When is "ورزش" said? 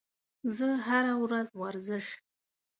1.61-2.07